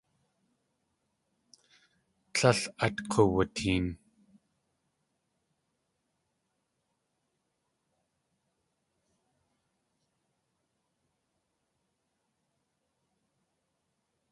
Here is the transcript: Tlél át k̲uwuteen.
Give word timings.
Tlél 2.33 2.59
át 2.83 2.97
k̲uwuteen. 3.11 3.85